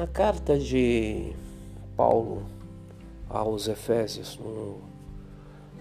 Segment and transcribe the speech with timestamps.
[0.00, 1.30] Na carta de
[1.94, 2.44] Paulo
[3.28, 4.78] aos Efésios, no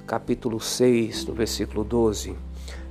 [0.06, 2.36] capítulo 6, no versículo 12,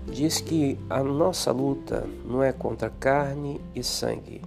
[0.06, 4.41] diz que a nossa luta não é contra carne e sangue,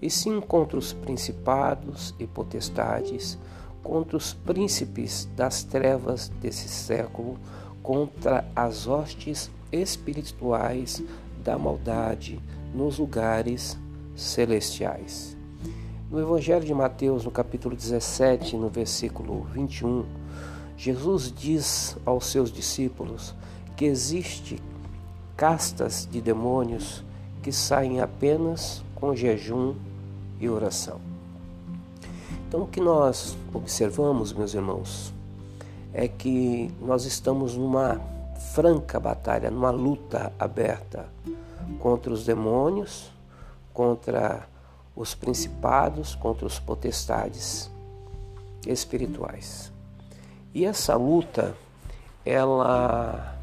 [0.00, 3.36] e sim contra os principados e potestades,
[3.82, 7.36] contra os príncipes das trevas desse século,
[7.82, 11.02] contra as hostes espirituais
[11.42, 12.40] da maldade
[12.72, 13.76] nos lugares
[14.14, 15.37] celestiais.
[16.10, 20.06] No Evangelho de Mateus, no capítulo 17, no versículo 21,
[20.74, 23.34] Jesus diz aos seus discípulos
[23.76, 24.58] que existe
[25.36, 27.04] castas de demônios
[27.42, 29.74] que saem apenas com jejum
[30.40, 30.98] e oração.
[32.48, 35.12] Então, o que nós observamos, meus irmãos,
[35.92, 38.00] é que nós estamos numa
[38.54, 41.06] franca batalha, numa luta aberta
[41.78, 43.12] contra os demônios,
[43.74, 44.48] contra
[44.98, 47.70] os principados contra os potestades
[48.66, 49.72] espirituais.
[50.52, 51.54] E essa luta,
[52.26, 53.38] ela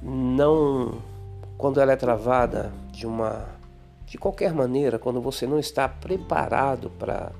[0.00, 1.02] não,
[1.58, 3.44] quando ela é travada de uma,
[4.06, 7.30] de qualquer maneira, quando você não está preparado para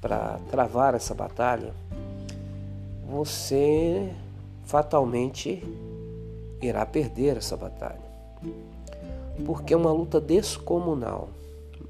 [0.00, 1.74] para travar essa batalha,
[3.08, 4.12] você
[4.64, 5.64] fatalmente
[6.62, 8.06] irá perder essa batalha.
[9.44, 11.28] Porque é uma luta descomunal,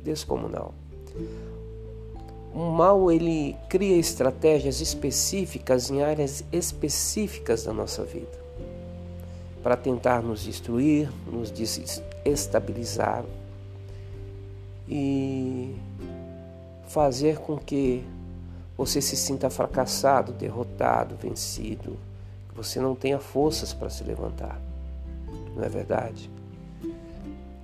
[0.02, 0.72] descomunal.
[2.54, 8.46] O mal ele cria estratégias específicas em áreas específicas da nossa vida
[9.62, 13.24] para tentar nos destruir, nos desestabilizar
[14.88, 15.74] e
[16.86, 18.04] fazer com que
[18.76, 21.96] você se sinta fracassado, derrotado, vencido,
[22.48, 24.60] que você não tenha forças para se levantar.
[25.56, 26.30] Não é verdade?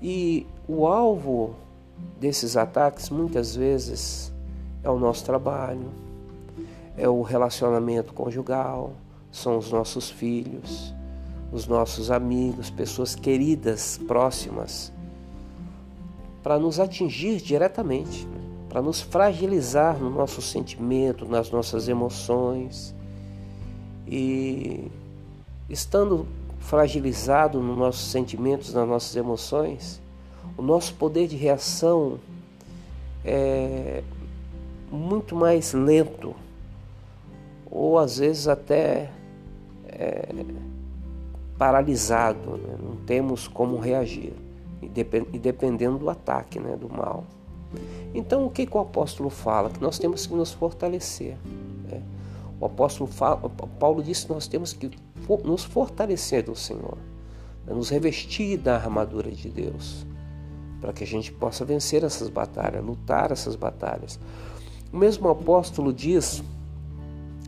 [0.02, 1.54] E o alvo
[2.18, 4.32] desses ataques muitas vezes
[4.82, 5.90] é o nosso trabalho,
[6.96, 8.92] é o relacionamento conjugal,
[9.30, 10.94] são os nossos filhos,
[11.50, 14.92] os nossos amigos, pessoas queridas, próximas,
[16.42, 18.26] para nos atingir diretamente,
[18.68, 22.94] para nos fragilizar no nosso sentimento, nas nossas emoções.
[24.06, 24.90] E
[25.68, 26.26] estando
[26.58, 30.00] fragilizado nos nossos sentimentos, nas nossas emoções,
[30.56, 32.18] o nosso poder de reação
[33.24, 34.02] é
[34.90, 36.34] muito mais lento,
[37.70, 39.10] ou às vezes até
[39.86, 40.28] é,
[41.56, 42.76] paralisado, né?
[42.82, 44.34] não temos como reagir,
[44.82, 46.76] e dependendo do ataque, né?
[46.76, 47.24] do mal.
[48.14, 49.70] Então, o que, que o apóstolo fala?
[49.70, 51.36] Que nós temos que nos fortalecer.
[51.88, 52.02] Né?
[52.60, 53.48] O apóstolo fala,
[53.78, 54.90] Paulo disse que nós temos que
[55.44, 56.98] nos fortalecer do Senhor,
[57.66, 57.72] né?
[57.72, 60.04] nos revestir da armadura de Deus
[60.82, 64.18] para que a gente possa vencer essas batalhas, lutar essas batalhas.
[64.92, 66.42] O mesmo apóstolo diz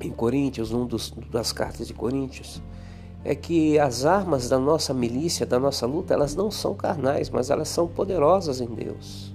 [0.00, 2.62] em Coríntios, um dos, das cartas de Coríntios,
[3.25, 7.50] é que as armas da nossa milícia, da nossa luta, elas não são carnais, mas
[7.50, 9.33] elas são poderosas em Deus.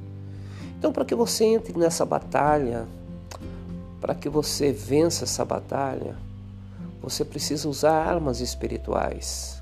[0.77, 2.87] Então, para que você entre nessa batalha,
[3.99, 6.15] para que você vença essa batalha,
[7.01, 9.58] você precisa usar armas espirituais.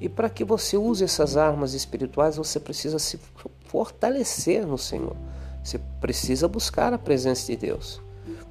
[0.00, 3.18] E para que você use essas armas espirituais, você precisa se
[3.66, 5.16] fortalecer no Senhor.
[5.62, 8.00] Você precisa buscar a presença de Deus.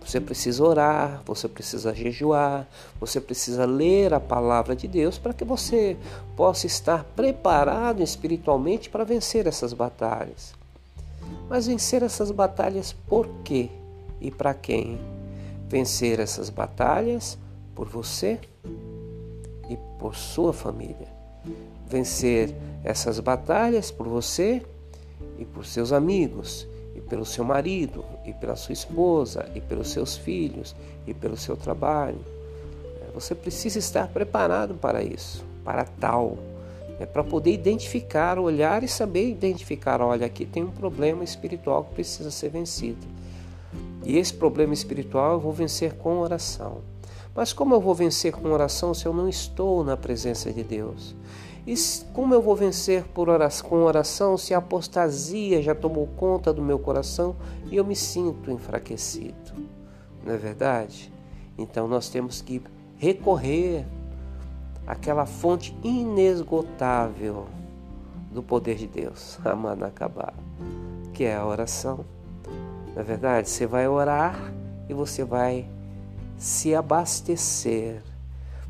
[0.04, 2.68] Você precisa orar, você precisa jejuar,
[3.00, 5.98] você precisa ler a palavra de Deus para que você
[6.36, 10.54] possa estar preparado espiritualmente para vencer essas batalhas.
[11.50, 13.70] Mas vencer essas batalhas por quê
[14.20, 15.00] e para quem?
[15.70, 17.38] Vencer essas batalhas
[17.74, 18.40] por você
[19.70, 21.13] e por sua família
[21.94, 24.62] vencer essas batalhas por você
[25.38, 30.18] e por seus amigos, e pelo seu marido, e pela sua esposa, e pelos seus
[30.18, 30.76] filhos,
[31.08, 32.20] e pelo seu trabalho.
[33.02, 36.38] É, você precisa estar preparado para isso, para tal,
[37.00, 41.96] é para poder identificar, olhar e saber identificar: olha, aqui tem um problema espiritual que
[41.96, 43.06] precisa ser vencido.
[44.04, 46.80] E esse problema espiritual eu vou vencer com oração.
[47.36, 51.16] Mas como eu vou vencer com oração se eu não estou na presença de Deus?
[51.66, 51.74] E
[52.12, 56.62] como eu vou vencer por oração, com oração se a apostasia já tomou conta do
[56.62, 57.36] meu coração
[57.72, 59.54] e eu me sinto enfraquecido?
[60.26, 61.12] Não é verdade?
[61.58, 62.62] Então nós temos que
[62.98, 63.86] recorrer
[64.86, 67.46] àquela fonte inesgotável
[68.32, 70.34] do poder de Deus, Amanacabá,
[71.14, 72.06] que é a oração.
[72.96, 74.54] Na é verdade, você vai orar
[74.88, 75.68] e você vai
[76.38, 78.02] se abastecer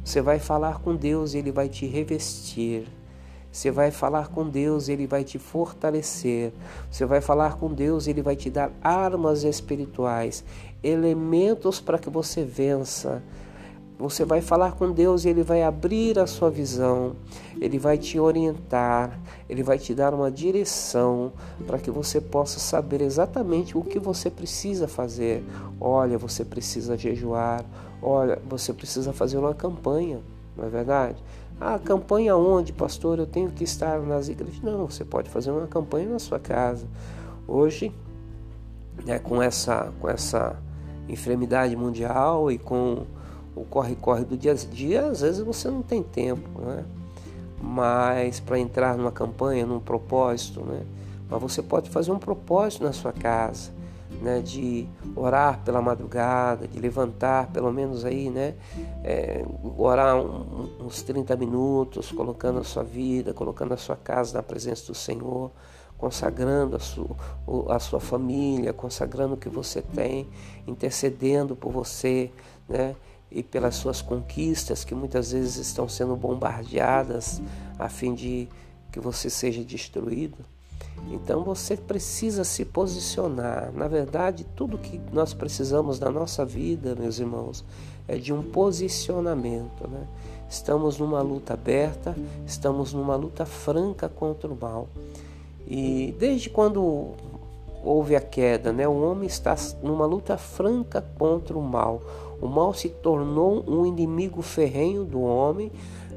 [0.03, 2.85] você vai falar com Deus Ele vai te revestir
[3.51, 6.51] Você vai falar com Deus, ele vai te fortalecer.
[6.89, 10.43] Você vai falar com Deus, ele vai te dar armas espirituais,
[10.83, 13.21] elementos para que você vença.
[14.03, 17.15] Você vai falar com Deus e Ele vai abrir a sua visão,
[17.61, 19.17] Ele vai te orientar,
[19.47, 21.31] Ele vai te dar uma direção
[21.65, 25.41] para que você possa saber exatamente o que você precisa fazer.
[25.79, 27.63] Olha, você precisa jejuar,
[28.01, 30.19] olha, você precisa fazer uma campanha,
[30.57, 31.23] não é verdade?
[31.57, 33.19] Ah, campanha onde, pastor?
[33.19, 34.59] Eu tenho que estar nas igrejas.
[34.61, 36.85] Não, você pode fazer uma campanha na sua casa.
[37.47, 37.89] Hoje,
[39.05, 40.57] né, com essa com essa
[41.07, 43.05] enfermidade mundial e com
[43.55, 46.85] o corre-corre do dia a dia, às vezes você não tem tempo, né?
[47.61, 50.83] Mas para entrar numa campanha, num propósito, né?
[51.29, 53.71] Mas você pode fazer um propósito na sua casa,
[54.21, 54.41] né?
[54.41, 58.55] De orar pela madrugada, de levantar pelo menos aí, né?
[59.03, 59.45] É,
[59.77, 64.87] orar um, uns 30 minutos, colocando a sua vida, colocando a sua casa na presença
[64.87, 65.51] do Senhor
[66.03, 67.15] consagrando a sua,
[67.69, 70.27] a sua família, consagrando o que você tem,
[70.67, 72.29] intercedendo por você,
[72.67, 72.93] né?
[73.33, 77.41] E pelas suas conquistas que muitas vezes estão sendo bombardeadas
[77.79, 78.47] a fim de
[78.91, 80.37] que você seja destruído.
[81.09, 83.71] Então você precisa se posicionar.
[83.73, 87.65] Na verdade, tudo que nós precisamos na nossa vida, meus irmãos,
[88.07, 89.87] é de um posicionamento.
[89.87, 90.07] Né?
[90.49, 92.15] Estamos numa luta aberta,
[92.45, 94.87] estamos numa luta franca contra o mal.
[95.67, 97.13] E desde quando
[97.83, 102.01] houve a queda, né, o homem está numa luta franca contra o mal.
[102.43, 105.71] O mal se tornou um inimigo ferrenho do homem,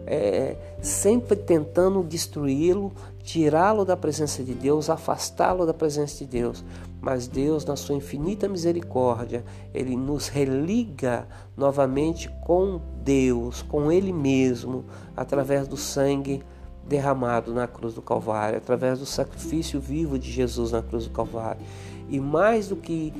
[0.04, 2.90] é, sempre tentando destruí-lo,
[3.22, 6.64] tirá-lo da presença de Deus, afastá-lo da presença de Deus.
[7.00, 14.84] Mas Deus, na sua infinita misericórdia, ele nos religa novamente com Deus, com Ele mesmo,
[15.16, 16.42] através do sangue
[16.88, 21.64] derramado na cruz do Calvário, através do sacrifício vivo de Jesus na cruz do Calvário
[22.08, 23.12] e mais do que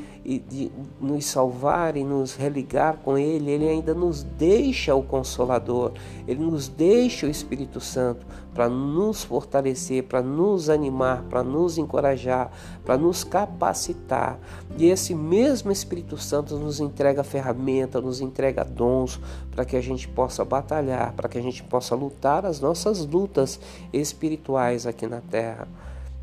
[1.01, 5.93] nos salvar e nos religar com Ele, Ele ainda nos deixa o Consolador,
[6.27, 12.51] Ele nos deixa o Espírito Santo para nos fortalecer, para nos animar, para nos encorajar,
[12.85, 14.39] para nos capacitar.
[14.79, 20.09] E esse mesmo Espírito Santo nos entrega ferramenta, nos entrega dons para que a gente
[20.09, 23.61] possa batalhar, para que a gente possa lutar as nossas lutas
[23.93, 25.69] espirituais aqui na terra.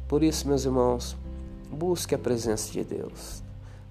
[0.07, 1.15] Por isso, meus irmãos,
[1.73, 3.41] Busque a presença de Deus.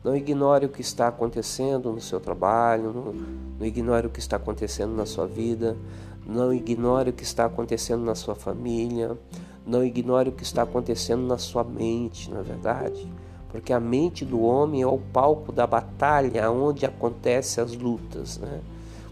[0.05, 3.13] Não ignore o que está acontecendo no seu trabalho, não,
[3.59, 5.77] não ignore o que está acontecendo na sua vida,
[6.25, 9.19] não ignore o que está acontecendo na sua família,
[9.67, 13.13] não ignore o que está acontecendo na sua mente, na é verdade?
[13.51, 18.39] Porque a mente do homem é o palco da batalha onde acontecem as lutas.
[18.39, 18.61] Né?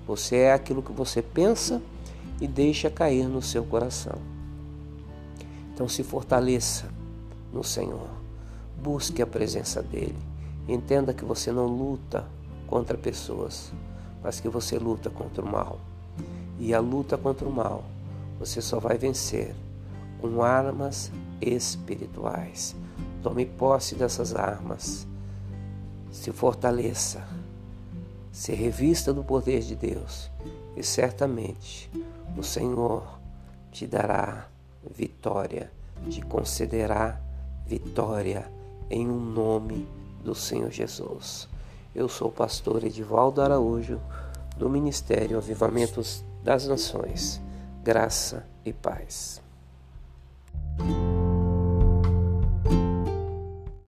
[0.07, 1.83] Você é aquilo que você pensa
[2.41, 4.19] e deixa cair no seu coração.
[5.75, 6.89] Então se fortaleça
[7.53, 8.20] no Senhor.
[8.83, 10.19] Busque a presença dele.
[10.69, 12.25] Entenda que você não luta
[12.67, 13.73] contra pessoas,
[14.23, 15.79] mas que você luta contra o mal.
[16.59, 17.85] E a luta contra o mal
[18.41, 19.55] você só vai vencer
[20.19, 21.13] com armas
[21.43, 22.75] espirituais.
[23.23, 25.07] Tome posse dessas armas.
[26.11, 27.23] Se fortaleça.
[28.33, 30.31] Se revista do poder de Deus.
[30.75, 31.91] E certamente
[32.35, 33.21] o Senhor
[33.71, 34.49] te dará
[34.97, 35.71] vitória,
[36.09, 37.21] te concederá
[37.67, 38.51] vitória
[38.91, 39.89] em um nome
[40.23, 41.49] do Senhor Jesus.
[41.95, 44.01] Eu sou o pastor Edivaldo Araújo,
[44.57, 47.41] do Ministério Avivamentos das Nações.
[47.83, 49.41] Graça e paz.